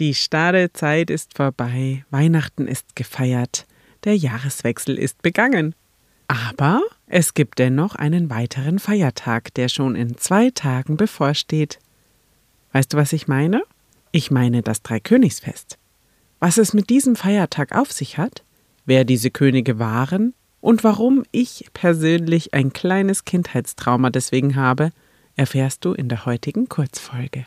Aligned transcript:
Die 0.00 0.14
starre 0.14 0.72
Zeit 0.72 1.08
ist 1.08 1.36
vorbei, 1.36 2.04
Weihnachten 2.10 2.66
ist 2.66 2.96
gefeiert, 2.96 3.64
der 4.02 4.16
Jahreswechsel 4.16 4.98
ist 4.98 5.22
begangen. 5.22 5.74
Aber 6.26 6.82
es 7.06 7.34
gibt 7.34 7.60
dennoch 7.60 7.94
einen 7.94 8.28
weiteren 8.28 8.80
Feiertag, 8.80 9.54
der 9.54 9.68
schon 9.68 9.94
in 9.94 10.16
zwei 10.16 10.50
Tagen 10.50 10.96
bevorsteht. 10.96 11.78
Weißt 12.72 12.92
du, 12.92 12.96
was 12.96 13.12
ich 13.12 13.28
meine? 13.28 13.62
Ich 14.10 14.32
meine 14.32 14.62
das 14.62 14.82
Dreikönigsfest. 14.82 15.78
Was 16.40 16.58
es 16.58 16.74
mit 16.74 16.90
diesem 16.90 17.14
Feiertag 17.14 17.72
auf 17.72 17.92
sich 17.92 18.18
hat, 18.18 18.42
wer 18.86 19.04
diese 19.04 19.30
Könige 19.30 19.78
waren 19.78 20.34
und 20.60 20.82
warum 20.82 21.22
ich 21.30 21.66
persönlich 21.72 22.52
ein 22.52 22.72
kleines 22.72 23.24
Kindheitstrauma 23.24 24.10
deswegen 24.10 24.56
habe, 24.56 24.90
erfährst 25.36 25.84
du 25.84 25.92
in 25.92 26.08
der 26.08 26.26
heutigen 26.26 26.68
Kurzfolge. 26.68 27.46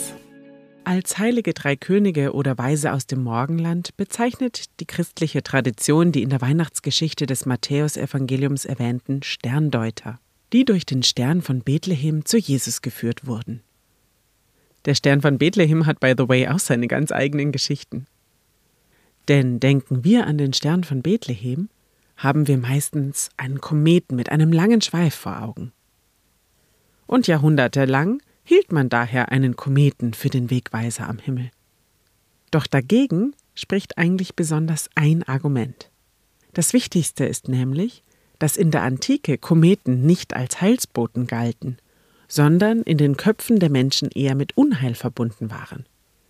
Als 0.83 1.19
heilige 1.19 1.53
drei 1.53 1.75
Könige 1.75 2.33
oder 2.33 2.57
Weise 2.57 2.91
aus 2.93 3.05
dem 3.05 3.23
Morgenland 3.23 3.95
bezeichnet 3.97 4.65
die 4.79 4.85
christliche 4.85 5.43
Tradition 5.43 6.11
die 6.11 6.23
in 6.23 6.29
der 6.29 6.41
Weihnachtsgeschichte 6.41 7.27
des 7.27 7.45
Matthäusevangeliums 7.45 8.65
erwähnten 8.65 9.21
Sterndeuter, 9.21 10.19
die 10.53 10.65
durch 10.65 10.85
den 10.87 11.03
Stern 11.03 11.43
von 11.43 11.61
Bethlehem 11.61 12.25
zu 12.25 12.37
Jesus 12.37 12.81
geführt 12.81 13.27
wurden. 13.27 13.61
Der 14.85 14.95
Stern 14.95 15.21
von 15.21 15.37
Bethlehem 15.37 15.85
hat, 15.85 15.99
by 15.99 16.15
the 16.17 16.27
way, 16.27 16.47
auch 16.47 16.59
seine 16.59 16.87
ganz 16.87 17.11
eigenen 17.11 17.51
Geschichten. 17.51 18.07
Denn 19.27 19.59
denken 19.59 20.03
wir 20.03 20.25
an 20.25 20.39
den 20.39 20.53
Stern 20.53 20.83
von 20.83 21.03
Bethlehem, 21.03 21.69
haben 22.17 22.47
wir 22.47 22.57
meistens 22.57 23.29
einen 23.37 23.61
Kometen 23.61 24.15
mit 24.15 24.29
einem 24.29 24.51
langen 24.51 24.81
Schweif 24.81 25.13
vor 25.13 25.43
Augen. 25.43 25.71
Und 27.05 27.27
jahrhundertelang 27.27 28.21
hielt 28.43 28.71
man 28.71 28.89
daher 28.89 29.31
einen 29.31 29.55
Kometen 29.55 30.13
für 30.13 30.29
den 30.29 30.49
Wegweiser 30.49 31.07
am 31.07 31.19
Himmel. 31.19 31.51
Doch 32.51 32.67
dagegen 32.67 33.33
spricht 33.55 33.97
eigentlich 33.97 34.35
besonders 34.35 34.89
ein 34.95 35.23
Argument. 35.23 35.89
Das 36.53 36.73
Wichtigste 36.73 37.25
ist 37.25 37.47
nämlich, 37.47 38.03
dass 38.39 38.57
in 38.57 38.71
der 38.71 38.81
Antike 38.81 39.37
Kometen 39.37 40.05
nicht 40.05 40.35
als 40.35 40.61
Heilsboten 40.61 41.27
galten, 41.27 41.77
sondern 42.27 42.81
in 42.81 42.97
den 42.97 43.17
Köpfen 43.17 43.59
der 43.59 43.69
Menschen 43.69 44.09
eher 44.09 44.35
mit 44.35 44.57
Unheil 44.57 44.95
verbunden 44.95 45.51
waren. 45.51 45.85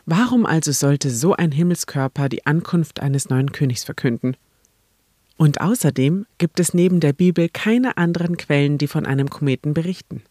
Warum 0.05 0.45
also 0.45 0.71
sollte 0.71 1.09
so 1.09 1.35
ein 1.35 1.51
Himmelskörper 1.51 2.27
die 2.27 2.45
Ankunft 2.45 2.99
eines 2.99 3.29
neuen 3.29 3.51
Königs 3.51 3.83
verkünden? 3.83 4.35
Und 5.37 5.61
außerdem 5.61 6.25
gibt 6.37 6.59
es 6.59 6.73
neben 6.73 6.99
der 6.99 7.13
Bibel 7.13 7.49
keine 7.49 7.97
anderen 7.97 8.37
Quellen, 8.37 8.77
die 8.77 8.87
von 8.87 9.05
einem 9.05 9.29
Kometen 9.29 9.73
berichten. 9.73 10.23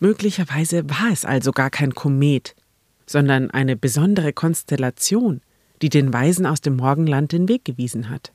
Möglicherweise 0.00 0.88
war 0.88 1.10
es 1.12 1.24
also 1.24 1.52
gar 1.52 1.70
kein 1.70 1.94
Komet, 1.94 2.54
sondern 3.06 3.50
eine 3.50 3.76
besondere 3.76 4.32
Konstellation, 4.32 5.40
die 5.82 5.88
den 5.88 6.12
Weisen 6.12 6.46
aus 6.46 6.60
dem 6.60 6.76
Morgenland 6.76 7.32
den 7.32 7.48
Weg 7.48 7.64
gewiesen 7.64 8.10
hat. 8.10 8.32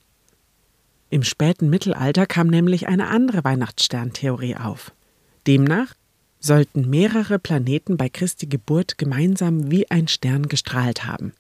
Im 1.09 1.23
späten 1.23 1.69
Mittelalter 1.69 2.25
kam 2.25 2.47
nämlich 2.47 2.88
eine 2.88 3.07
andere 3.07 3.44
Weihnachtssterntheorie 3.44 4.56
auf. 4.56 4.91
Demnach 5.46 5.94
sollten 6.40 6.90
mehrere 6.90 7.40
Planeten 7.40 7.97
bei 7.97 8.09
Christi 8.09 8.47
Geburt 8.47 8.97
gemeinsam 8.97 9.72
wie 9.72 9.90
ein 9.91 10.07
Stern 10.07 10.47
gestrahlt 10.47 11.06
haben. 11.06 11.34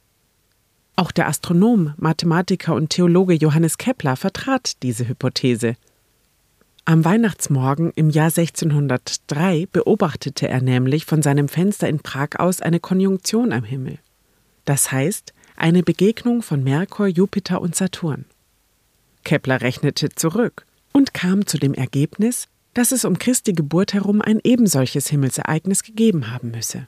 Auch 0.95 1.11
der 1.11 1.27
Astronom, 1.27 1.93
Mathematiker 1.97 2.75
und 2.75 2.91
Theologe 2.91 3.33
Johannes 3.33 3.77
Kepler 3.77 4.15
vertrat 4.15 4.83
diese 4.83 5.07
Hypothese– 5.07 5.75
am 6.85 7.05
Weihnachtsmorgen 7.05 7.91
im 7.95 8.09
Jahr 8.09 8.27
1603 8.27 9.67
beobachtete 9.71 10.49
er 10.49 10.61
nämlich 10.61 11.05
von 11.05 11.21
seinem 11.21 11.47
Fenster 11.47 11.87
in 11.87 11.99
Prag 11.99 12.39
aus 12.39 12.61
eine 12.61 12.81
Konjunktion 12.81 13.53
am 13.53 13.63
Himmel. 13.63 13.99
Das 14.65 14.91
heißt, 14.91 15.33
eine 15.55 15.83
Begegnung 15.83 16.41
von 16.41 16.63
Merkur, 16.63 17.07
Jupiter 17.07 17.61
und 17.61 17.75
Saturn. 17.75 18.25
Kepler 19.23 19.61
rechnete 19.61 20.09
zurück 20.09 20.65
und 20.91 21.13
kam 21.13 21.45
zu 21.45 21.57
dem 21.57 21.73
Ergebnis, 21.73 22.47
dass 22.73 22.91
es 22.91 23.05
um 23.05 23.17
Christi 23.17 23.53
Geburt 23.53 23.93
herum 23.93 24.21
ein 24.21 24.41
ebensolches 24.43 25.07
Himmelsereignis 25.07 25.83
gegeben 25.83 26.31
haben 26.31 26.51
müsse. 26.51 26.87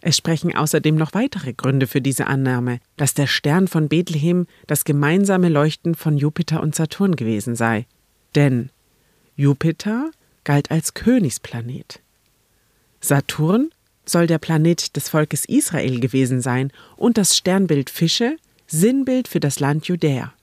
Es 0.00 0.16
sprechen 0.16 0.56
außerdem 0.56 0.96
noch 0.96 1.14
weitere 1.14 1.52
Gründe 1.52 1.86
für 1.86 2.00
diese 2.00 2.26
Annahme, 2.26 2.80
dass 2.96 3.14
der 3.14 3.26
Stern 3.26 3.68
von 3.68 3.88
Bethlehem 3.88 4.46
das 4.66 4.84
gemeinsame 4.84 5.48
Leuchten 5.48 5.94
von 5.94 6.16
Jupiter 6.16 6.62
und 6.62 6.74
Saturn 6.74 7.16
gewesen 7.16 7.54
sei. 7.56 7.86
Denn 8.34 8.70
Jupiter 9.38 10.10
galt 10.42 10.72
als 10.72 10.94
Königsplanet. 10.94 12.00
Saturn 13.00 13.70
soll 14.04 14.26
der 14.26 14.38
Planet 14.38 14.96
des 14.96 15.08
Volkes 15.08 15.44
Israel 15.44 16.00
gewesen 16.00 16.40
sein 16.40 16.72
und 16.96 17.16
das 17.16 17.36
Sternbild 17.36 17.88
Fische 17.88 18.36
Sinnbild 18.66 19.28
für 19.28 19.38
das 19.38 19.60
Land 19.60 19.86
Judäa. 19.86 20.34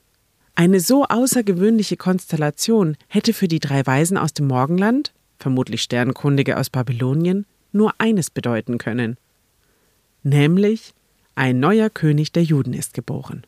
Eine 0.55 0.79
so 0.79 1.03
außergewöhnliche 1.03 1.97
Konstellation 1.97 2.95
hätte 3.09 3.33
für 3.33 3.49
die 3.49 3.59
drei 3.59 3.85
Weisen 3.85 4.17
aus 4.17 4.31
dem 4.31 4.47
Morgenland, 4.47 5.11
vermutlich 5.39 5.81
Sternkundige 5.81 6.57
aus 6.57 6.69
Babylonien, 6.69 7.45
nur 7.73 7.93
eines 7.97 8.29
bedeuten 8.29 8.77
können, 8.77 9.17
nämlich 10.23 10.93
ein 11.35 11.59
neuer 11.59 11.89
König 11.89 12.31
der 12.31 12.43
Juden 12.43 12.71
ist 12.71 12.93
geboren. 12.93 13.45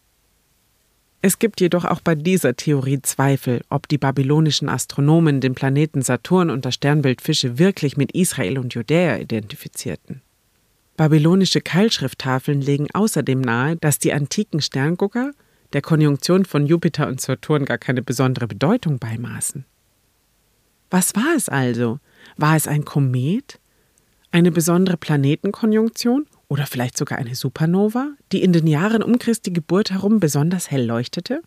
Es 1.21 1.39
gibt 1.39 1.61
jedoch 1.61 1.83
auch 1.83 1.99
bei 1.99 2.13
dieser 2.13 2.55
Theorie 2.55 3.01
Zweifel, 3.01 3.61
ob 3.69 3.87
die 3.87 3.97
babylonischen 3.97 4.69
Astronomen 4.69 5.41
den 5.41 5.55
Planeten 5.55 6.01
Saturn 6.03 6.49
und 6.49 6.63
das 6.63 6.75
Sternbild 6.75 7.21
Fische 7.21 7.57
wirklich 7.57 7.97
mit 7.97 8.11
Israel 8.11 8.59
und 8.59 8.73
Judäa 8.73 9.17
identifizierten. 9.17 10.21
Babylonische 10.95 11.61
Keilschrifttafeln 11.61 12.61
legen 12.61 12.87
außerdem 12.93 13.41
nahe, 13.41 13.75
dass 13.77 13.99
die 13.99 14.13
antiken 14.13 14.61
Sterngucker 14.61 15.31
der 15.73 15.81
Konjunktion 15.81 16.45
von 16.45 16.65
Jupiter 16.65 17.07
und 17.07 17.19
Saturn 17.19 17.65
gar 17.65 17.77
keine 17.77 18.01
besondere 18.01 18.47
Bedeutung 18.47 18.99
beimaßen. 18.99 19.65
Was 20.89 21.15
war 21.15 21.35
es 21.35 21.49
also? 21.49 21.99
War 22.37 22.55
es 22.55 22.67
ein 22.67 22.85
Komet? 22.85 23.59
Eine 24.31 24.51
besondere 24.51 24.97
Planetenkonjunktion 24.97 26.27
oder 26.49 26.65
vielleicht 26.65 26.97
sogar 26.97 27.17
eine 27.17 27.35
Supernova, 27.35 28.11
die 28.31 28.43
in 28.43 28.53
den 28.53 28.67
Jahren 28.67 29.03
um 29.03 29.19
Christi 29.19 29.51
Geburt 29.51 29.91
herum 29.91 30.19
besonders 30.19 30.71
hell 30.71 30.85
leuchtete? 30.85 31.41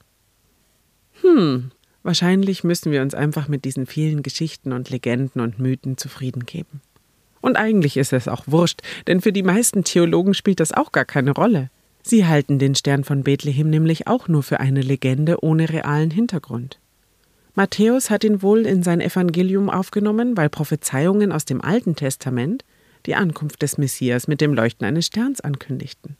Hm, 1.23 1.71
wahrscheinlich 2.03 2.65
müssen 2.65 2.93
wir 2.93 3.03
uns 3.03 3.15
einfach 3.15 3.49
mit 3.49 3.65
diesen 3.65 3.87
vielen 3.87 4.23
Geschichten 4.23 4.73
und 4.73 4.91
Legenden 4.91 5.41
und 5.41 5.59
Mythen 5.59 5.97
zufrieden 5.97 6.45
geben. 6.45 6.81
Und 7.41 7.57
eigentlich 7.57 7.97
ist 7.97 8.13
es 8.13 8.29
auch 8.29 8.45
wurscht, 8.47 8.83
denn 9.07 9.21
für 9.21 9.33
die 9.33 9.43
meisten 9.43 9.85
Theologen 9.85 10.35
spielt 10.35 10.61
das 10.61 10.73
auch 10.73 10.93
gar 10.93 11.07
keine 11.07 11.31
Rolle. 11.31 11.71
Sie 12.03 12.27
halten 12.27 12.59
den 12.59 12.75
Stern 12.75 13.05
von 13.05 13.23
Bethlehem 13.23 13.71
nämlich 13.71 14.07
auch 14.07 14.29
nur 14.29 14.43
für 14.43 14.61
eine 14.61 14.81
Legende 14.83 15.43
ohne 15.43 15.69
realen 15.69 16.11
Hintergrund. 16.11 16.79
Matthäus 17.55 18.11
hat 18.11 18.25
ihn 18.25 18.43
wohl 18.43 18.67
in 18.67 18.83
sein 18.83 19.01
Evangelium 19.01 19.71
aufgenommen, 19.71 20.37
weil 20.37 20.49
Prophezeiungen 20.49 21.33
aus 21.33 21.45
dem 21.45 21.61
Alten 21.61 21.97
Testament 21.97 22.65
die 23.07 23.15
Ankunft 23.15 23.63
des 23.63 23.79
Messias 23.79 24.29
mit 24.29 24.41
dem 24.41 24.55
Leuchten 24.55 24.87
eines 24.87 25.07
Sterns 25.07 25.41
ankündigten. 25.41 26.17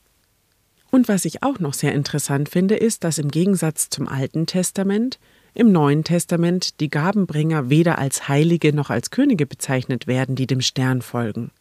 Und 0.91 1.07
was 1.07 1.25
ich 1.25 1.41
auch 1.41 1.59
noch 1.59 1.73
sehr 1.73 1.93
interessant 1.93 2.49
finde, 2.49 2.75
ist, 2.75 3.03
dass 3.03 3.17
im 3.17 3.29
Gegensatz 3.29 3.89
zum 3.89 4.07
Alten 4.07 4.45
Testament 4.45 5.19
im 5.53 5.71
Neuen 5.71 6.03
Testament 6.03 6.79
die 6.79 6.89
Gabenbringer 6.89 7.69
weder 7.69 7.97
als 7.97 8.27
Heilige 8.27 8.73
noch 8.73 8.89
als 8.89 9.09
Könige 9.09 9.45
bezeichnet 9.45 10.07
werden, 10.07 10.35
die 10.35 10.47
dem 10.47 10.61
Stern 10.61 11.01
folgen. 11.01 11.51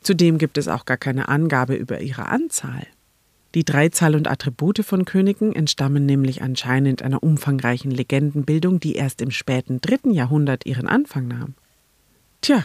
Zudem 0.00 0.38
gibt 0.38 0.58
es 0.58 0.68
auch 0.68 0.84
gar 0.84 0.96
keine 0.96 1.28
Angabe 1.28 1.74
über 1.74 2.00
ihre 2.00 2.26
Anzahl. 2.26 2.86
Die 3.54 3.64
Dreizahl 3.64 4.16
und 4.16 4.28
Attribute 4.28 4.84
von 4.84 5.04
Königen 5.04 5.54
entstammen 5.54 6.04
nämlich 6.04 6.42
anscheinend 6.42 7.02
einer 7.02 7.22
umfangreichen 7.22 7.90
Legendenbildung, 7.90 8.80
die 8.80 8.96
erst 8.96 9.22
im 9.22 9.30
späten 9.30 9.80
dritten 9.80 10.10
Jahrhundert 10.10 10.66
ihren 10.66 10.88
Anfang 10.88 11.28
nahm. 11.28 11.54
Tja, 12.40 12.64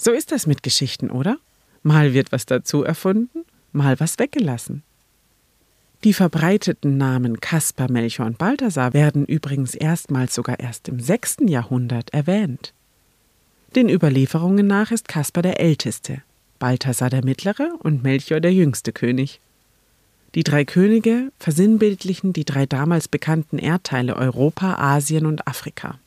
so 0.00 0.12
ist 0.12 0.32
das 0.32 0.46
mit 0.46 0.62
Geschichten, 0.62 1.10
oder? 1.10 1.38
Mal 1.82 2.14
wird 2.14 2.32
was 2.32 2.46
dazu 2.46 2.84
erfunden, 2.84 3.44
mal 3.72 3.98
was 4.00 4.18
weggelassen. 4.18 4.82
Die 6.04 6.12
verbreiteten 6.12 6.96
Namen 6.96 7.40
Kaspar, 7.40 7.90
Melchior 7.90 8.28
und 8.28 8.38
Balthasar 8.38 8.94
werden 8.94 9.26
übrigens 9.26 9.74
erstmals 9.74 10.34
sogar 10.34 10.60
erst 10.60 10.88
im 10.88 11.00
sechsten 11.00 11.48
Jahrhundert 11.48 12.14
erwähnt. 12.14 12.72
Den 13.74 13.88
Überlieferungen 13.88 14.66
nach 14.66 14.92
ist 14.92 15.08
Kaspar 15.08 15.42
der 15.42 15.60
Älteste. 15.60 16.22
Balthasar 16.60 17.10
der 17.10 17.24
Mittlere 17.24 17.72
und 17.80 18.04
Melchior 18.04 18.40
der 18.40 18.52
jüngste 18.52 18.92
König. 18.92 19.40
Die 20.34 20.44
drei 20.44 20.64
Könige 20.64 21.32
versinnbildlichen 21.38 22.32
die 22.32 22.44
drei 22.44 22.66
damals 22.66 23.08
bekannten 23.08 23.58
Erdteile 23.58 24.14
Europa, 24.16 24.74
Asien 24.74 25.26
und 25.26 25.48
Afrika. 25.48 25.98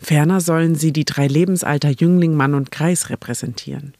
Ferner 0.00 0.40
sollen 0.40 0.74
sie 0.74 0.92
die 0.92 1.04
drei 1.04 1.26
Lebensalter 1.26 1.90
Jüngling, 1.90 2.34
Mann 2.34 2.54
und 2.54 2.72
Kreis 2.72 3.10
repräsentieren. 3.10 3.94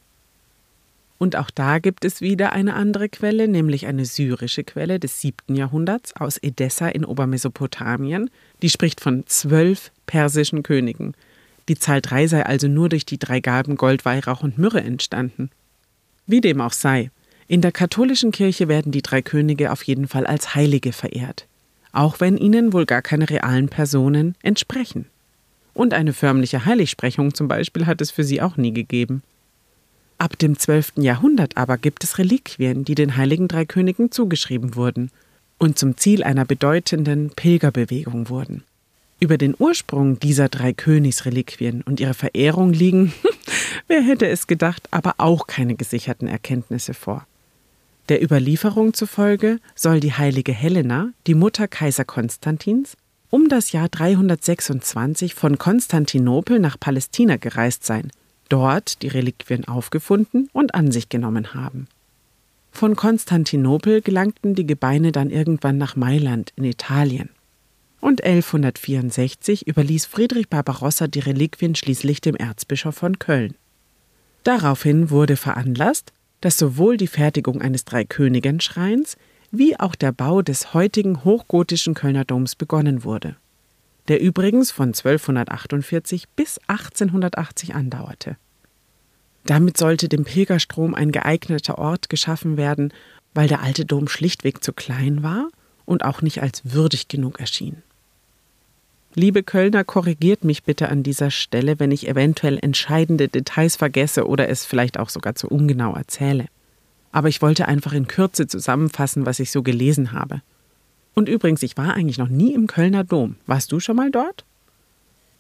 Und 1.19 1.37
auch 1.37 1.51
da 1.51 1.79
gibt 1.79 2.07
es 2.07 2.23
wieder 2.23 2.53
eine 2.53 2.73
andere 2.73 3.11
Quelle, 3.11 3.47
nämlich 3.47 3.87
eine 3.87 4.07
syrische 4.07 4.65
Quelle 4.65 4.99
des 4.99 5.21
7. 5.21 5.55
Jahrhunderts 5.55 6.17
aus 6.17 6.39
Edessa 6.39 6.89
in 6.89 7.05
Obermesopotamien, 7.05 8.31
die 8.63 8.71
spricht 8.71 9.03
von 9.03 9.25
zwölf 9.27 9.93
persischen 10.07 10.63
Königen. 10.63 11.13
Die 11.69 11.79
Zahl 11.79 12.01
drei 12.01 12.27
sei 12.27 12.47
also 12.47 12.69
nur 12.69 12.89
durch 12.89 13.05
die 13.05 13.19
drei 13.19 13.41
Gaben 13.41 13.77
Gold, 13.77 14.07
Weihrauch 14.07 14.43
und 14.43 14.57
Myrrhe 14.57 14.81
entstanden. 14.81 15.51
Wie 16.27 16.41
dem 16.41 16.63
auch 16.63 16.73
sei, 16.73 17.11
in 17.47 17.61
der 17.61 17.73
katholischen 17.73 18.33
Kirche 18.33 18.69
werden 18.69 18.91
die 18.91 19.03
drei 19.03 19.21
Könige 19.21 19.73
auf 19.73 19.83
jeden 19.83 20.09
Fall 20.09 20.27
als 20.27 20.55
Heilige 20.55 20.93
verehrt, 20.93 21.47
auch 21.93 22.21
wenn 22.21 22.39
ihnen 22.39 22.73
wohl 22.73 22.87
gar 22.87 23.03
keine 23.03 23.29
realen 23.29 23.69
Personen 23.69 24.37
entsprechen. 24.43 25.05
Und 25.75 25.95
eine 25.95 26.13
förmliche 26.13 26.65
Heiligsprechung 26.65 27.35
zum 27.35 27.49
Beispiel 27.49 27.87
hat 27.87 28.01
es 28.01 28.11
für 28.11 28.25
sie 28.25 28.43
auch 28.43 28.57
nie 28.57 28.73
gegeben. 28.73 29.23
Ab 30.19 30.39
dem 30.39 30.59
12. 30.59 30.93
Jahrhundert 30.97 31.57
aber 31.57 31.79
gibt 31.79 32.05
es 32.05 32.19
Reliquien, 32.19 32.85
die 32.85 32.95
den 32.95 33.17
heiligen 33.17 33.49
drei 33.49 33.65
Königen 33.65 34.11
zugeschrieben 34.11 34.75
wurden 34.75 35.11
und 35.59 35.79
zum 35.79 35.97
Ziel 35.97 36.23
einer 36.23 36.45
bedeutenden 36.45 37.31
Pilgerbewegung 37.31 38.29
wurden. 38.29 38.65
Über 39.21 39.39
den 39.39 39.55
Ursprung 39.59 40.19
dieser 40.19 40.49
drei 40.49 40.73
Königsreliquien 40.73 41.83
und 41.83 42.01
ihre 42.01 42.15
Verehrung 42.15 42.73
liegen, 42.73 43.13
wer 43.87 44.03
hätte 44.03 44.27
es 44.29 44.47
gedacht, 44.47 44.89
aber 44.91 45.15
auch 45.19 45.47
keine 45.47 45.75
gesicherten 45.75 46.29
Erkenntnisse 46.29 46.95
vor. 46.95 47.27
Der 48.09 48.23
Überlieferung 48.23 48.93
zufolge 48.93 49.61
soll 49.75 50.01
die 50.01 50.15
heilige 50.15 50.53
Helena, 50.53 51.13
die 51.27 51.35
Mutter 51.35 51.69
Kaiser 51.69 52.05
Konstantins, 52.05 52.97
um 53.31 53.49
das 53.49 53.73
Jahr 53.73 53.89
326 53.89 55.35
von 55.35 55.57
Konstantinopel 55.57 56.59
nach 56.59 56.79
Palästina 56.79 57.37
gereist 57.37 57.87
sein, 57.87 58.11
dort 58.49 59.03
die 59.03 59.09
Reliquien 59.09 59.67
aufgefunden 59.67 60.51
und 60.53 60.75
an 60.75 60.91
sich 60.91 61.09
genommen 61.09 61.55
haben. 61.55 61.87
Von 62.73 62.97
Konstantinopel 62.97 64.01
gelangten 64.03 64.55
die 64.55 64.67
Gebeine 64.67 65.13
dann 65.13 65.31
irgendwann 65.31 65.79
nach 65.79 65.97
Mailand 65.97 66.53
in 66.57 66.65
Italien. 66.65 67.31
Und 68.01 68.25
1164 68.25 69.67
überließ 69.67 70.07
Friedrich 70.07 70.49
Barbarossa 70.49 71.07
die 71.07 71.21
Reliquien 71.21 71.75
schließlich 71.75 72.21
dem 72.21 72.35
Erzbischof 72.35 72.95
von 72.95 73.19
Köln. 73.19 73.55
Daraufhin 74.45 75.11
wurde 75.11 75.37
veranlasst, 75.37 76.13
dass 76.41 76.57
sowohl 76.57 76.97
die 76.97 77.09
Fertigung 77.09 77.61
eines 77.61 77.85
Dreikönigenschreins 77.85 79.17
wie 79.51 79.79
auch 79.79 79.95
der 79.95 80.13
Bau 80.13 80.43
des 80.43 80.75
heutigen 80.75 81.25
hochgotischen 81.25 81.95
Kölner 81.95 82.25
Doms 82.25 82.55
begonnen 82.55 83.05
wurde, 83.05 83.37
der 84.09 84.21
übrigens 84.21 84.71
von 84.71 84.89
1248 84.89 86.29
bis 86.37 86.61
1880 86.69 87.75
andauerte. 87.75 88.37
Damit 89.45 89.77
sollte 89.77 90.09
dem 90.09 90.25
Pilgerstrom 90.25 90.95
ein 90.95 91.13
geeigneter 91.13 91.79
Ort 91.79 92.09
geschaffen 92.09 92.57
werden, 92.57 92.93
weil 93.35 93.49
der 93.49 93.63
alte 93.63 93.85
Dom 93.85 94.07
schlichtweg 94.07 94.63
zu 94.63 94.73
klein 94.73 95.23
war 95.23 95.49
und 95.85 96.05
auch 96.05 96.23
nicht 96.23 96.43
als 96.43 96.63
würdig 96.65 97.09
genug 97.09 97.41
erschien. 97.41 97.83
Liebe 99.15 99.43
Kölner, 99.43 99.83
korrigiert 99.83 100.45
mich 100.45 100.63
bitte 100.63 100.89
an 100.89 101.03
dieser 101.03 101.33
Stelle, 101.33 101.81
wenn 101.81 101.91
ich 101.91 102.07
eventuell 102.07 102.59
entscheidende 102.63 103.27
Details 103.27 103.75
vergesse 103.75 104.29
oder 104.29 104.49
es 104.49 104.65
vielleicht 104.65 105.01
auch 105.01 105.09
sogar 105.09 105.35
zu 105.35 105.49
ungenau 105.49 105.95
erzähle 105.95 106.47
aber 107.13 107.29
ich 107.29 107.43
wollte 107.43 107.69
einfach 107.69 107.93
in 107.93 108.07
Kürze 108.07 108.47
zusammenfassen, 108.47 109.27
was 109.27 109.41
ich 109.41 109.51
so 109.51 109.63
gelesen 109.63 110.13
habe. 110.13 110.43
Und 111.15 111.29
übrigens, 111.29 111.63
ich 111.63 111.77
war 111.77 111.95
eigentlich 111.95 112.19
noch 112.19 112.29
nie 112.29 112.55
im 112.55 112.67
Kölner 112.67 113.05
Dom. 113.05 113.37
Warst 113.47 113.73
du 113.73 113.81
schon 113.81 113.97
mal 113.97 114.11
dort? 114.11 114.45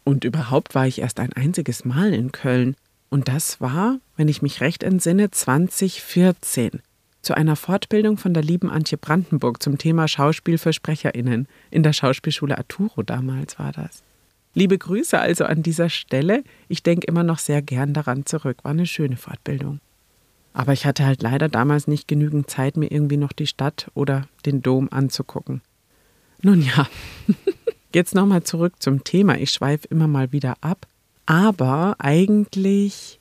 Und 0.04 0.24
überhaupt 0.24 0.74
war 0.74 0.86
ich 0.86 1.00
erst 1.00 1.20
ein 1.20 1.32
einziges 1.32 1.84
Mal 1.84 2.12
in 2.12 2.32
Köln. 2.32 2.74
Und 3.08 3.28
das 3.28 3.60
war, 3.60 3.98
wenn 4.16 4.28
ich 4.28 4.42
mich 4.42 4.60
recht 4.60 4.82
entsinne, 4.82 5.30
2014 5.30 6.80
zu 7.22 7.36
einer 7.36 7.56
Fortbildung 7.56 8.16
von 8.16 8.32
der 8.32 8.42
lieben 8.42 8.70
Antje 8.70 8.96
Brandenburg 8.96 9.62
zum 9.62 9.78
Thema 9.78 10.08
Schauspiel 10.08 10.58
für 10.58 10.72
SprecherInnen. 10.72 11.46
In 11.70 11.82
der 11.82 11.92
Schauspielschule 11.92 12.56
Arturo 12.56 13.02
damals 13.02 13.58
war 13.58 13.72
das. 13.72 14.02
Liebe 14.54 14.78
Grüße 14.78 15.18
also 15.18 15.44
an 15.44 15.62
dieser 15.62 15.90
Stelle. 15.90 16.42
Ich 16.68 16.82
denke 16.82 17.06
immer 17.06 17.22
noch 17.22 17.38
sehr 17.38 17.62
gern 17.62 17.92
daran 17.94 18.26
zurück. 18.26 18.64
War 18.64 18.72
eine 18.72 18.86
schöne 18.86 19.16
Fortbildung. 19.16 19.80
Aber 20.52 20.72
ich 20.72 20.84
hatte 20.84 21.04
halt 21.04 21.22
leider 21.22 21.48
damals 21.48 21.86
nicht 21.86 22.08
genügend 22.08 22.50
Zeit, 22.50 22.76
mir 22.76 22.90
irgendwie 22.90 23.16
noch 23.16 23.32
die 23.32 23.46
Stadt 23.46 23.90
oder 23.94 24.26
den 24.46 24.62
Dom 24.62 24.88
anzugucken. 24.90 25.62
Nun 26.42 26.62
ja, 26.62 26.88
jetzt 27.94 28.14
nochmal 28.14 28.42
zurück 28.42 28.74
zum 28.78 29.04
Thema. 29.04 29.38
Ich 29.38 29.50
schweife 29.50 29.86
immer 29.88 30.08
mal 30.08 30.32
wieder 30.32 30.56
ab. 30.60 30.86
Aber 31.26 31.96
eigentlich 31.98 33.20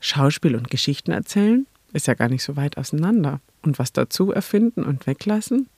Schauspiel 0.00 0.56
und 0.56 0.70
Geschichten 0.70 1.12
erzählen 1.12 1.66
ist 1.92 2.06
ja 2.06 2.14
gar 2.14 2.28
nicht 2.28 2.42
so 2.42 2.56
weit 2.56 2.78
auseinander. 2.78 3.40
Und 3.62 3.78
was 3.78 3.92
dazu 3.92 4.32
erfinden 4.32 4.82
und 4.82 5.06
weglassen, 5.06 5.68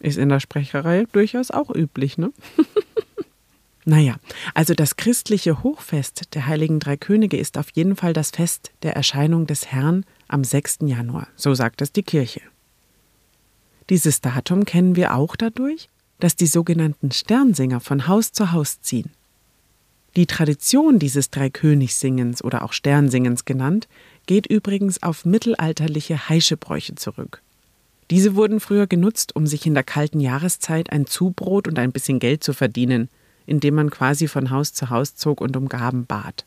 ist 0.00 0.18
in 0.18 0.28
der 0.28 0.40
Sprecherei 0.40 1.06
durchaus 1.12 1.50
auch 1.50 1.74
üblich, 1.74 2.18
ne? 2.18 2.32
Naja, 3.84 4.16
also 4.54 4.74
das 4.74 4.96
christliche 4.96 5.62
Hochfest 5.62 6.34
der 6.34 6.46
heiligen 6.46 6.78
drei 6.78 6.96
Könige 6.96 7.36
ist 7.36 7.58
auf 7.58 7.70
jeden 7.70 7.96
Fall 7.96 8.12
das 8.12 8.30
Fest 8.30 8.70
der 8.82 8.94
Erscheinung 8.94 9.46
des 9.46 9.66
Herrn 9.66 10.04
am 10.28 10.44
6. 10.44 10.78
Januar, 10.82 11.26
so 11.34 11.54
sagt 11.54 11.82
es 11.82 11.92
die 11.92 12.04
Kirche. 12.04 12.42
Dieses 13.90 14.20
Datum 14.20 14.64
kennen 14.64 14.94
wir 14.94 15.16
auch 15.16 15.34
dadurch, 15.34 15.88
dass 16.20 16.36
die 16.36 16.46
sogenannten 16.46 17.10
Sternsinger 17.10 17.80
von 17.80 18.06
Haus 18.06 18.30
zu 18.30 18.52
Haus 18.52 18.80
ziehen. 18.80 19.10
Die 20.14 20.26
Tradition 20.26 21.00
dieses 21.00 21.30
Dreikönigssingens 21.30 22.44
oder 22.44 22.62
auch 22.62 22.72
Sternsingens 22.72 23.44
genannt, 23.44 23.88
geht 24.26 24.46
übrigens 24.46 25.02
auf 25.02 25.24
mittelalterliche 25.24 26.28
Heischebräuche 26.28 26.94
zurück. 26.94 27.42
Diese 28.10 28.36
wurden 28.36 28.60
früher 28.60 28.86
genutzt, 28.86 29.34
um 29.34 29.46
sich 29.46 29.66
in 29.66 29.74
der 29.74 29.82
kalten 29.82 30.20
Jahreszeit 30.20 30.90
ein 30.92 31.06
Zubrot 31.06 31.66
und 31.66 31.78
ein 31.80 31.90
bisschen 31.90 32.20
Geld 32.20 32.44
zu 32.44 32.52
verdienen– 32.52 33.08
indem 33.46 33.74
man 33.74 33.90
quasi 33.90 34.28
von 34.28 34.50
Haus 34.50 34.72
zu 34.72 34.90
Haus 34.90 35.14
zog 35.16 35.40
und 35.40 35.56
um 35.56 35.68
Gaben 35.68 36.06
bat. 36.06 36.44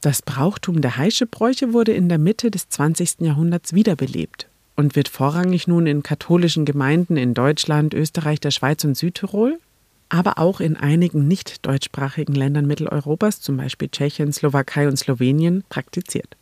Das 0.00 0.20
Brauchtum 0.20 0.82
der 0.82 0.98
Heischebräuche 0.98 1.72
wurde 1.72 1.92
in 1.92 2.08
der 2.08 2.18
Mitte 2.18 2.50
des 2.50 2.68
20. 2.68 3.20
Jahrhunderts 3.20 3.72
wiederbelebt 3.72 4.46
und 4.76 4.96
wird 4.96 5.08
vorrangig 5.08 5.66
nun 5.66 5.86
in 5.86 6.02
katholischen 6.02 6.64
Gemeinden 6.64 7.16
in 7.16 7.32
Deutschland, 7.32 7.94
Österreich, 7.94 8.40
der 8.40 8.50
Schweiz 8.50 8.84
und 8.84 8.96
Südtirol, 8.96 9.58
aber 10.08 10.38
auch 10.38 10.60
in 10.60 10.76
einigen 10.76 11.26
nicht 11.26 11.64
deutschsprachigen 11.64 12.34
Ländern 12.34 12.66
Mitteleuropas, 12.66 13.40
zum 13.40 13.56
Beispiel 13.56 13.88
Tschechien, 13.88 14.32
Slowakei 14.32 14.88
und 14.88 14.98
Slowenien, 14.98 15.64
praktiziert. 15.68 16.36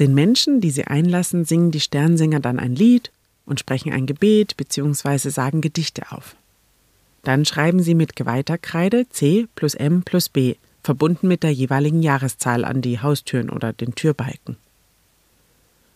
Den 0.00 0.14
Menschen, 0.14 0.60
die 0.60 0.70
sie 0.70 0.84
einlassen, 0.84 1.44
singen 1.44 1.70
die 1.70 1.80
Sternsinger 1.80 2.40
dann 2.40 2.58
ein 2.58 2.74
Lied 2.74 3.12
und 3.46 3.60
sprechen 3.60 3.92
ein 3.92 4.06
Gebet 4.06 4.56
bzw. 4.56 5.28
sagen 5.28 5.60
Gedichte 5.60 6.10
auf. 6.10 6.36
Dann 7.22 7.44
schreiben 7.44 7.82
Sie 7.82 7.94
mit 7.94 8.16
geweihter 8.16 8.58
Kreide 8.58 9.08
C 9.08 9.46
plus 9.54 9.74
M 9.74 10.02
plus 10.02 10.28
B, 10.28 10.54
verbunden 10.82 11.28
mit 11.28 11.42
der 11.42 11.52
jeweiligen 11.52 12.02
Jahreszahl 12.02 12.64
an 12.64 12.80
die 12.80 13.00
Haustüren 13.00 13.50
oder 13.50 13.72
den 13.72 13.94
Türbalken. 13.94 14.56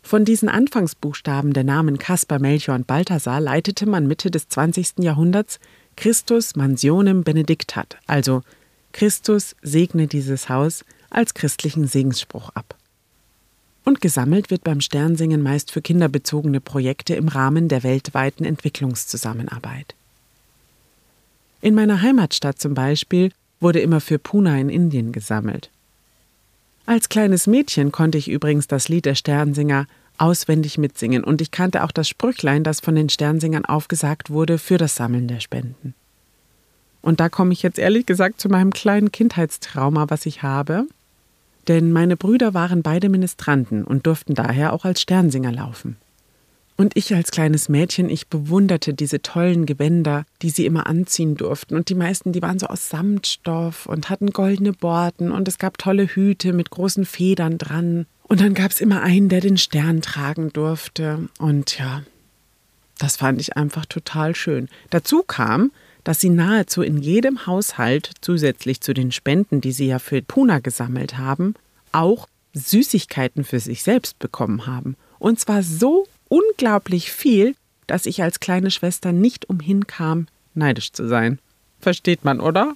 Von 0.02 0.26
diesen 0.26 0.50
Anfangsbuchstaben 0.50 1.54
der 1.54 1.64
Namen 1.64 1.98
Kaspar, 1.98 2.38
Melchior 2.38 2.76
und 2.76 2.86
Balthasar 2.86 3.40
leitete 3.40 3.86
man 3.86 4.06
Mitte 4.06 4.30
des 4.30 4.48
20. 4.48 4.98
Jahrhunderts 4.98 5.60
Christus 5.96 6.56
mansionem 6.56 7.24
benedictat, 7.24 7.96
also 8.06 8.42
Christus 8.92 9.56
segne 9.62 10.06
dieses 10.06 10.48
Haus, 10.48 10.84
als 11.08 11.32
christlichen 11.32 11.86
Segensspruch 11.86 12.50
ab. 12.50 12.76
Und 13.84 14.00
gesammelt 14.00 14.50
wird 14.50 14.64
beim 14.64 14.80
Sternsingen 14.80 15.42
meist 15.42 15.70
für 15.70 15.82
kinderbezogene 15.82 16.60
Projekte 16.60 17.14
im 17.14 17.28
Rahmen 17.28 17.68
der 17.68 17.82
weltweiten 17.82 18.44
Entwicklungszusammenarbeit. 18.44 19.94
In 21.64 21.74
meiner 21.74 22.02
Heimatstadt 22.02 22.58
zum 22.58 22.74
Beispiel 22.74 23.30
wurde 23.58 23.80
immer 23.80 24.02
für 24.02 24.18
Puna 24.18 24.58
in 24.58 24.68
Indien 24.68 25.12
gesammelt. 25.12 25.70
Als 26.84 27.08
kleines 27.08 27.46
Mädchen 27.46 27.90
konnte 27.90 28.18
ich 28.18 28.28
übrigens 28.28 28.66
das 28.66 28.90
Lied 28.90 29.06
der 29.06 29.14
Sternsinger 29.14 29.86
auswendig 30.18 30.76
mitsingen 30.76 31.24
und 31.24 31.40
ich 31.40 31.52
kannte 31.52 31.82
auch 31.82 31.90
das 31.90 32.06
Sprüchlein, 32.06 32.64
das 32.64 32.80
von 32.80 32.94
den 32.94 33.08
Sternsingern 33.08 33.64
aufgesagt 33.64 34.28
wurde 34.28 34.58
für 34.58 34.76
das 34.76 34.94
Sammeln 34.94 35.26
der 35.26 35.40
Spenden. 35.40 35.94
Und 37.00 37.20
da 37.20 37.30
komme 37.30 37.54
ich 37.54 37.62
jetzt 37.62 37.78
ehrlich 37.78 38.04
gesagt 38.04 38.42
zu 38.42 38.50
meinem 38.50 38.74
kleinen 38.74 39.10
Kindheitstrauma, 39.10 40.10
was 40.10 40.26
ich 40.26 40.42
habe. 40.42 40.86
Denn 41.66 41.92
meine 41.92 42.18
Brüder 42.18 42.52
waren 42.52 42.82
beide 42.82 43.08
Ministranten 43.08 43.84
und 43.84 44.06
durften 44.06 44.34
daher 44.34 44.74
auch 44.74 44.84
als 44.84 45.00
Sternsinger 45.00 45.52
laufen. 45.52 45.96
Und 46.76 46.96
ich 46.96 47.14
als 47.14 47.30
kleines 47.30 47.68
Mädchen, 47.68 48.10
ich 48.10 48.26
bewunderte 48.26 48.94
diese 48.94 49.22
tollen 49.22 49.64
Gewänder, 49.64 50.26
die 50.42 50.50
sie 50.50 50.66
immer 50.66 50.88
anziehen 50.88 51.36
durften. 51.36 51.76
Und 51.76 51.88
die 51.88 51.94
meisten, 51.94 52.32
die 52.32 52.42
waren 52.42 52.58
so 52.58 52.66
aus 52.66 52.88
Samtstoff 52.88 53.86
und 53.86 54.10
hatten 54.10 54.30
goldene 54.30 54.72
Borten 54.72 55.30
und 55.30 55.46
es 55.46 55.58
gab 55.58 55.78
tolle 55.78 56.06
Hüte 56.06 56.52
mit 56.52 56.70
großen 56.70 57.04
Federn 57.04 57.58
dran. 57.58 58.06
Und 58.24 58.40
dann 58.40 58.54
gab 58.54 58.72
es 58.72 58.80
immer 58.80 59.02
einen, 59.02 59.28
der 59.28 59.40
den 59.40 59.56
Stern 59.56 60.02
tragen 60.02 60.52
durfte. 60.52 61.28
Und 61.38 61.78
ja, 61.78 62.02
das 62.98 63.16
fand 63.18 63.40
ich 63.40 63.56
einfach 63.56 63.86
total 63.86 64.34
schön. 64.34 64.68
Dazu 64.90 65.22
kam, 65.22 65.70
dass 66.02 66.20
sie 66.20 66.30
nahezu 66.30 66.82
in 66.82 66.98
jedem 66.98 67.46
Haushalt 67.46 68.10
zusätzlich 68.20 68.80
zu 68.80 68.94
den 68.94 69.12
Spenden, 69.12 69.60
die 69.60 69.72
sie 69.72 69.86
ja 69.86 69.98
für 70.00 70.20
Puna 70.22 70.58
gesammelt 70.58 71.18
haben, 71.18 71.54
auch 71.92 72.28
Süßigkeiten 72.52 73.44
für 73.44 73.60
sich 73.60 73.82
selbst 73.82 74.18
bekommen 74.18 74.66
haben. 74.66 74.96
Und 75.18 75.40
zwar 75.40 75.62
so 75.62 76.06
unglaublich 76.34 77.12
viel, 77.12 77.54
dass 77.86 78.06
ich 78.06 78.22
als 78.22 78.40
kleine 78.40 78.70
Schwester 78.72 79.12
nicht 79.12 79.48
umhin 79.48 79.86
kam, 79.86 80.26
neidisch 80.54 80.92
zu 80.92 81.06
sein. 81.06 81.38
Versteht 81.80 82.24
man, 82.24 82.40
oder? 82.40 82.74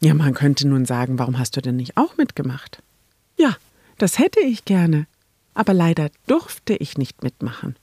Ja, 0.00 0.14
man 0.14 0.34
könnte 0.34 0.68
nun 0.68 0.84
sagen, 0.84 1.18
warum 1.18 1.38
hast 1.38 1.56
du 1.56 1.62
denn 1.62 1.76
nicht 1.76 1.96
auch 1.96 2.16
mitgemacht? 2.16 2.82
Ja, 3.36 3.56
das 3.98 4.18
hätte 4.18 4.40
ich 4.40 4.64
gerne, 4.64 5.06
aber 5.54 5.74
leider 5.74 6.10
durfte 6.26 6.74
ich 6.74 6.96
nicht 6.96 7.22
mitmachen, 7.24 7.76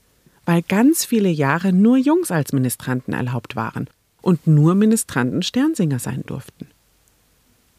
weil 0.46 0.62
ganz 0.62 1.04
viele 1.04 1.28
Jahre 1.28 1.72
nur 1.72 1.98
Jungs 1.98 2.30
als 2.30 2.52
Ministranten 2.52 3.12
erlaubt 3.12 3.56
waren 3.56 3.88
und 4.22 4.46
nur 4.46 4.74
Ministranten 4.74 5.42
Sternsinger 5.42 5.98
sein 5.98 6.22
durften. 6.24 6.66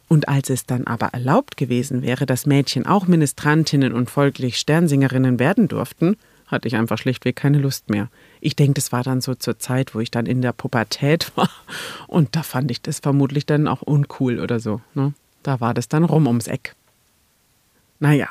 Und 0.07 0.27
als 0.27 0.49
es 0.49 0.65
dann 0.65 0.85
aber 0.85 1.07
erlaubt 1.07 1.57
gewesen 1.57 2.01
wäre, 2.01 2.25
dass 2.25 2.45
Mädchen 2.45 2.85
auch 2.85 3.07
Ministrantinnen 3.07 3.93
und 3.93 4.11
folglich 4.11 4.57
Sternsingerinnen 4.57 5.39
werden 5.39 5.67
durften, 5.67 6.17
hatte 6.51 6.67
ich 6.67 6.75
einfach 6.75 6.97
schlichtweg 6.97 7.35
keine 7.35 7.57
Lust 7.57 7.89
mehr. 7.89 8.09
Ich 8.39 8.55
denke, 8.55 8.73
das 8.73 8.91
war 8.91 9.03
dann 9.03 9.21
so 9.21 9.35
zur 9.35 9.59
Zeit, 9.59 9.95
wo 9.95 9.99
ich 9.99 10.11
dann 10.11 10.25
in 10.25 10.41
der 10.41 10.53
Pubertät 10.53 11.31
war. 11.35 11.49
Und 12.07 12.35
da 12.35 12.43
fand 12.43 12.71
ich 12.71 12.81
das 12.81 12.99
vermutlich 12.99 13.45
dann 13.45 13.67
auch 13.67 13.81
uncool 13.81 14.39
oder 14.39 14.59
so. 14.59 14.81
Ne? 14.93 15.13
Da 15.43 15.59
war 15.59 15.73
das 15.73 15.87
dann 15.87 16.03
rum 16.03 16.27
ums 16.27 16.47
Eck. 16.47 16.75
Naja, 17.99 18.29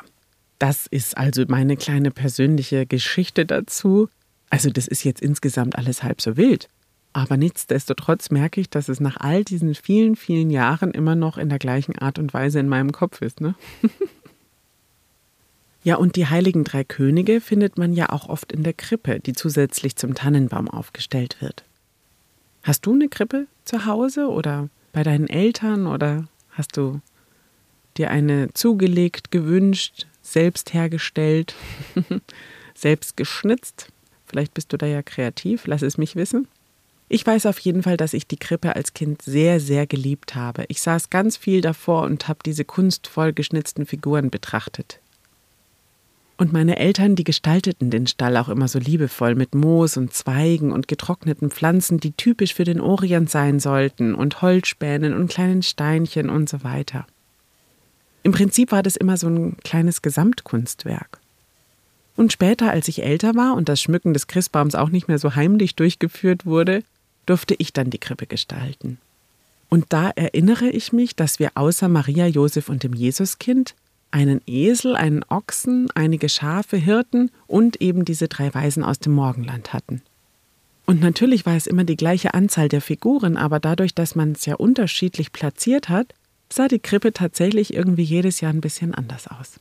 das 0.59 0.85
ist 0.87 1.17
also 1.17 1.43
meine 1.47 1.77
kleine 1.77 2.11
persönliche 2.11 2.85
Geschichte 2.85 3.45
dazu. 3.45 4.09
Also 4.49 4.69
das 4.69 4.87
ist 4.87 5.03
jetzt 5.03 5.21
insgesamt 5.21 5.77
alles 5.77 6.03
halb 6.03 6.21
so 6.21 6.37
wild. 6.37 6.67
Aber 7.13 7.35
nichtsdestotrotz 7.35 8.29
merke 8.29 8.61
ich, 8.61 8.69
dass 8.69 8.87
es 8.87 8.99
nach 8.99 9.17
all 9.17 9.43
diesen 9.43 9.75
vielen, 9.75 10.15
vielen 10.15 10.49
Jahren 10.49 10.91
immer 10.91 11.15
noch 11.15 11.37
in 11.37 11.49
der 11.49 11.59
gleichen 11.59 11.97
Art 11.97 12.19
und 12.19 12.33
Weise 12.33 12.59
in 12.59 12.69
meinem 12.69 12.91
Kopf 12.91 13.21
ist. 13.21 13.41
Ne? 13.41 13.55
Ja, 15.83 15.95
und 15.95 16.15
die 16.15 16.27
heiligen 16.27 16.63
drei 16.63 16.83
Könige 16.83 17.41
findet 17.41 17.77
man 17.77 17.93
ja 17.93 18.09
auch 18.09 18.29
oft 18.29 18.51
in 18.51 18.63
der 18.63 18.73
Krippe, 18.73 19.19
die 19.19 19.33
zusätzlich 19.33 19.95
zum 19.95 20.13
Tannenbaum 20.13 20.69
aufgestellt 20.69 21.37
wird. 21.41 21.63
Hast 22.63 22.85
du 22.85 22.93
eine 22.93 23.09
Krippe 23.09 23.47
zu 23.65 23.85
Hause 23.85 24.27
oder 24.27 24.69
bei 24.93 25.01
deinen 25.03 25.27
Eltern 25.27 25.87
oder 25.87 26.27
hast 26.51 26.77
du 26.77 27.01
dir 27.97 28.11
eine 28.11 28.53
zugelegt, 28.53 29.31
gewünscht, 29.31 30.05
selbst 30.21 30.73
hergestellt, 30.73 31.55
selbst 32.75 33.17
geschnitzt? 33.17 33.87
Vielleicht 34.27 34.53
bist 34.53 34.71
du 34.71 34.77
da 34.77 34.85
ja 34.85 35.01
kreativ, 35.01 35.65
lass 35.65 35.81
es 35.81 35.97
mich 35.97 36.15
wissen. 36.15 36.47
Ich 37.09 37.25
weiß 37.25 37.47
auf 37.47 37.59
jeden 37.59 37.83
Fall, 37.83 37.97
dass 37.97 38.13
ich 38.13 38.27
die 38.27 38.37
Krippe 38.37 38.75
als 38.75 38.93
Kind 38.93 39.21
sehr, 39.21 39.59
sehr 39.59 39.85
geliebt 39.85 40.35
habe. 40.35 40.63
Ich 40.69 40.81
saß 40.81 41.09
ganz 41.09 41.35
viel 41.35 41.59
davor 41.59 42.03
und 42.03 42.29
habe 42.29 42.39
diese 42.45 42.63
kunstvoll 42.63 43.33
geschnitzten 43.33 43.85
Figuren 43.85 44.29
betrachtet. 44.29 44.99
Und 46.37 46.53
meine 46.53 46.77
Eltern, 46.77 47.15
die 47.15 47.23
gestalteten 47.23 47.91
den 47.91 48.07
Stall 48.07 48.35
auch 48.37 48.49
immer 48.49 48.67
so 48.67 48.79
liebevoll 48.79 49.35
mit 49.35 49.53
Moos 49.53 49.95
und 49.95 50.13
Zweigen 50.13 50.71
und 50.71 50.87
getrockneten 50.87 51.51
Pflanzen, 51.51 51.99
die 51.99 52.13
typisch 52.13 52.55
für 52.55 52.63
den 52.63 52.81
Orient 52.81 53.29
sein 53.29 53.59
sollten, 53.59 54.15
und 54.15 54.41
Holzspänen 54.41 55.13
und 55.13 55.29
kleinen 55.29 55.61
Steinchen 55.61 56.29
und 56.29 56.49
so 56.49 56.63
weiter. 56.63 57.05
Im 58.23 58.31
Prinzip 58.31 58.71
war 58.71 58.83
das 58.83 58.95
immer 58.95 59.17
so 59.17 59.27
ein 59.27 59.57
kleines 59.63 60.01
Gesamtkunstwerk. 60.01 61.19
Und 62.15 62.31
später, 62.31 62.71
als 62.71 62.87
ich 62.87 63.03
älter 63.03 63.35
war 63.35 63.55
und 63.55 63.69
das 63.69 63.81
Schmücken 63.81 64.13
des 64.13 64.27
Christbaums 64.27 64.75
auch 64.75 64.89
nicht 64.89 65.07
mehr 65.07 65.17
so 65.17 65.35
heimlich 65.35 65.75
durchgeführt 65.75 66.45
wurde, 66.45 66.83
durfte 67.25 67.55
ich 67.57 67.73
dann 67.73 67.89
die 67.89 67.97
Krippe 67.97 68.27
gestalten. 68.27 68.97
Und 69.69 69.85
da 69.89 70.09
erinnere 70.09 70.69
ich 70.69 70.91
mich, 70.91 71.15
dass 71.15 71.39
wir 71.39 71.51
außer 71.55 71.87
Maria, 71.87 72.27
Josef 72.27 72.67
und 72.67 72.83
dem 72.83 72.93
Jesuskind 72.93 73.73
einen 74.11 74.41
Esel, 74.45 74.95
einen 74.95 75.23
Ochsen, 75.29 75.89
einige 75.95 76.29
Schafe, 76.29 76.77
Hirten 76.77 77.31
und 77.47 77.81
eben 77.81 78.05
diese 78.05 78.27
drei 78.27 78.53
Weisen 78.53 78.83
aus 78.83 78.99
dem 78.99 79.13
Morgenland 79.13 79.73
hatten. 79.73 80.01
Und 80.85 81.01
natürlich 81.01 81.45
war 81.45 81.55
es 81.55 81.67
immer 81.67 81.83
die 81.83 81.95
gleiche 81.95 82.33
Anzahl 82.33 82.67
der 82.67 82.81
Figuren, 82.81 83.37
aber 83.37 83.59
dadurch, 83.59 83.95
dass 83.95 84.15
man 84.15 84.33
es 84.33 84.45
ja 84.45 84.55
unterschiedlich 84.55 85.31
platziert 85.31 85.89
hat, 85.89 86.13
sah 86.51 86.67
die 86.67 86.79
Krippe 86.79 87.13
tatsächlich 87.13 87.73
irgendwie 87.73 88.03
jedes 88.03 88.41
Jahr 88.41 88.51
ein 88.51 88.61
bisschen 88.61 88.93
anders 88.93 89.27
aus. 89.27 89.59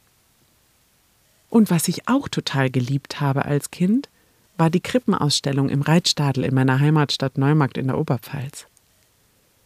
Und 1.48 1.70
was 1.70 1.88
ich 1.88 2.08
auch 2.08 2.28
total 2.28 2.70
geliebt 2.70 3.20
habe 3.20 3.44
als 3.44 3.70
Kind, 3.70 4.08
war 4.56 4.70
die 4.70 4.80
Krippenausstellung 4.80 5.68
im 5.68 5.82
Reitstadel 5.82 6.44
in 6.44 6.54
meiner 6.54 6.80
Heimatstadt 6.80 7.38
Neumarkt 7.38 7.78
in 7.78 7.86
der 7.86 7.98
Oberpfalz. 7.98 8.66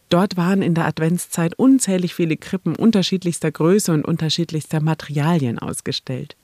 Dort 0.09 0.37
waren 0.37 0.61
in 0.61 0.75
der 0.75 0.85
Adventszeit 0.85 1.57
unzählig 1.57 2.13
viele 2.13 2.37
Krippen 2.37 2.75
unterschiedlichster 2.75 3.51
Größe 3.51 3.91
und 3.91 4.05
unterschiedlichster 4.05 4.81
Materialien 4.81 5.59
ausgestellt. 5.59 6.35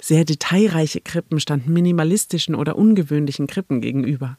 Sehr 0.00 0.24
detailreiche 0.24 1.00
Krippen 1.00 1.40
standen 1.40 1.72
minimalistischen 1.72 2.54
oder 2.54 2.76
ungewöhnlichen 2.76 3.46
Krippen 3.46 3.80
gegenüber. 3.80 4.36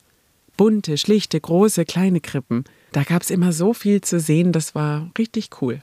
Bunte, 0.55 0.97
schlichte, 0.97 1.39
große, 1.39 1.85
kleine 1.85 2.21
Krippen. 2.21 2.65
Da 2.91 3.03
gab 3.03 3.21
es 3.23 3.31
immer 3.31 3.51
so 3.51 3.73
viel 3.73 4.01
zu 4.01 4.19
sehen, 4.19 4.51
das 4.51 4.75
war 4.75 5.11
richtig 5.17 5.49
cool. 5.61 5.81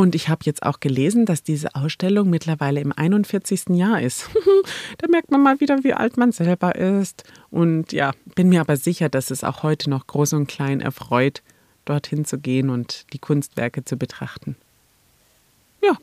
Und 0.00 0.14
ich 0.14 0.30
habe 0.30 0.40
jetzt 0.44 0.62
auch 0.62 0.80
gelesen, 0.80 1.26
dass 1.26 1.42
diese 1.42 1.74
Ausstellung 1.74 2.30
mittlerweile 2.30 2.80
im 2.80 2.90
41. 2.90 3.76
Jahr 3.76 4.00
ist. 4.00 4.30
da 4.98 5.06
merkt 5.08 5.30
man 5.30 5.42
mal 5.42 5.60
wieder, 5.60 5.84
wie 5.84 5.92
alt 5.92 6.16
man 6.16 6.32
selber 6.32 6.74
ist. 6.74 7.24
Und 7.50 7.92
ja, 7.92 8.12
bin 8.34 8.48
mir 8.48 8.62
aber 8.62 8.78
sicher, 8.78 9.10
dass 9.10 9.30
es 9.30 9.44
auch 9.44 9.62
heute 9.62 9.90
noch 9.90 10.06
groß 10.06 10.32
und 10.32 10.46
klein 10.46 10.80
erfreut, 10.80 11.42
dorthin 11.84 12.24
zu 12.24 12.38
gehen 12.38 12.70
und 12.70 13.12
die 13.12 13.18
Kunstwerke 13.18 13.84
zu 13.84 13.98
betrachten. 13.98 14.56
Ja, 15.82 15.98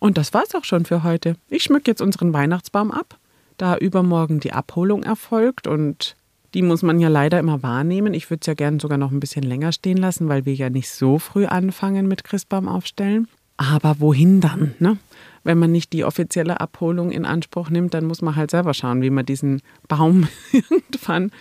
und 0.00 0.18
das 0.18 0.34
war's 0.34 0.56
auch 0.56 0.64
schon 0.64 0.84
für 0.84 1.04
heute. 1.04 1.36
Ich 1.48 1.62
schmücke 1.62 1.92
jetzt 1.92 2.02
unseren 2.02 2.32
Weihnachtsbaum 2.32 2.90
ab, 2.90 3.20
da 3.56 3.76
übermorgen 3.76 4.40
die 4.40 4.52
Abholung 4.52 5.04
erfolgt 5.04 5.68
und 5.68 6.16
die 6.54 6.62
muss 6.62 6.82
man 6.82 7.00
ja 7.00 7.08
leider 7.08 7.38
immer 7.38 7.62
wahrnehmen. 7.62 8.14
Ich 8.14 8.30
würde 8.30 8.40
es 8.40 8.46
ja 8.46 8.54
gerne 8.54 8.80
sogar 8.80 8.98
noch 8.98 9.10
ein 9.10 9.20
bisschen 9.20 9.42
länger 9.42 9.72
stehen 9.72 9.98
lassen, 9.98 10.28
weil 10.28 10.46
wir 10.46 10.54
ja 10.54 10.70
nicht 10.70 10.90
so 10.90 11.18
früh 11.18 11.46
anfangen 11.46 12.08
mit 12.08 12.24
Christbaum 12.24 12.68
aufstellen. 12.68 13.28
Aber 13.56 14.00
wohin 14.00 14.40
dann? 14.40 14.74
Ne? 14.78 14.98
Wenn 15.44 15.58
man 15.58 15.72
nicht 15.72 15.92
die 15.92 16.04
offizielle 16.04 16.60
Abholung 16.60 17.10
in 17.10 17.24
Anspruch 17.24 17.70
nimmt, 17.70 17.92
dann 17.92 18.06
muss 18.06 18.22
man 18.22 18.36
halt 18.36 18.50
selber 18.50 18.72
schauen, 18.72 19.02
wie 19.02 19.10
man 19.10 19.26
diesen 19.26 19.62
Baum 19.88 20.28
irgendwann 20.52 21.32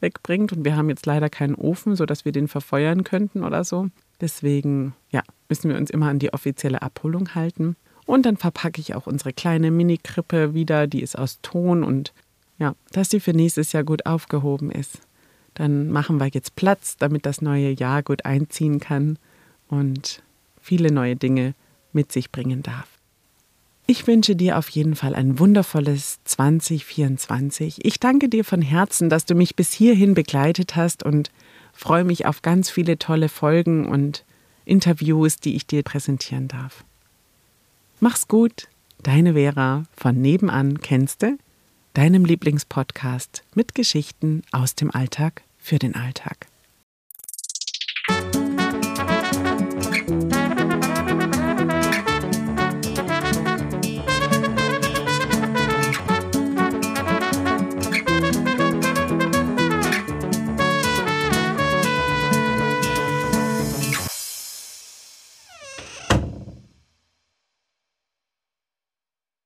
wegbringt. 0.00 0.52
Und 0.52 0.64
wir 0.64 0.76
haben 0.76 0.88
jetzt 0.88 1.06
leider 1.06 1.28
keinen 1.28 1.54
Ofen, 1.56 1.96
sodass 1.96 2.24
wir 2.24 2.32
den 2.32 2.48
verfeuern 2.48 3.04
könnten 3.04 3.44
oder 3.44 3.64
so. 3.64 3.88
Deswegen, 4.20 4.94
ja, 5.10 5.22
müssen 5.48 5.68
wir 5.70 5.76
uns 5.76 5.90
immer 5.90 6.08
an 6.08 6.18
die 6.18 6.32
offizielle 6.32 6.82
Abholung 6.82 7.34
halten. 7.34 7.76
Und 8.06 8.26
dann 8.26 8.36
verpacke 8.36 8.80
ich 8.80 8.94
auch 8.94 9.06
unsere 9.06 9.32
kleine 9.32 9.70
Mini-Krippe 9.70 10.54
wieder. 10.54 10.86
Die 10.86 11.02
ist 11.02 11.18
aus 11.18 11.40
Ton 11.42 11.82
und 11.82 12.12
ja, 12.58 12.74
dass 12.92 13.08
die 13.08 13.20
für 13.20 13.32
nächstes 13.32 13.72
Jahr 13.72 13.84
gut 13.84 14.06
aufgehoben 14.06 14.70
ist. 14.70 15.00
Dann 15.54 15.90
machen 15.90 16.18
wir 16.18 16.28
jetzt 16.28 16.56
Platz, 16.56 16.96
damit 16.98 17.26
das 17.26 17.40
neue 17.40 17.70
Jahr 17.70 18.02
gut 18.02 18.24
einziehen 18.24 18.80
kann 18.80 19.18
und 19.68 20.22
viele 20.60 20.92
neue 20.92 21.16
Dinge 21.16 21.54
mit 21.92 22.10
sich 22.10 22.32
bringen 22.32 22.62
darf. 22.62 22.88
Ich 23.86 24.06
wünsche 24.06 24.34
dir 24.34 24.56
auf 24.56 24.70
jeden 24.70 24.96
Fall 24.96 25.14
ein 25.14 25.38
wundervolles 25.38 26.18
2024. 26.24 27.84
Ich 27.84 28.00
danke 28.00 28.30
dir 28.30 28.44
von 28.44 28.62
Herzen, 28.62 29.10
dass 29.10 29.26
du 29.26 29.34
mich 29.34 29.56
bis 29.56 29.72
hierhin 29.72 30.14
begleitet 30.14 30.74
hast 30.74 31.02
und 31.02 31.30
freue 31.74 32.04
mich 32.04 32.24
auf 32.24 32.40
ganz 32.40 32.70
viele 32.70 32.98
tolle 32.98 33.28
Folgen 33.28 33.86
und 33.86 34.24
Interviews, 34.64 35.36
die 35.36 35.54
ich 35.54 35.66
dir 35.66 35.82
präsentieren 35.82 36.48
darf. 36.48 36.82
Mach's 38.00 38.26
gut, 38.26 38.68
deine 39.02 39.34
Vera 39.34 39.84
von 39.94 40.20
nebenan 40.20 40.80
kennst 40.80 41.22
du? 41.22 41.36
Deinem 41.94 42.24
Lieblingspodcast 42.24 43.44
mit 43.54 43.74
Geschichten 43.76 44.42
aus 44.50 44.74
dem 44.74 44.90
Alltag 44.90 45.42
für 45.58 45.78
den 45.78 45.94
Alltag. 45.94 46.48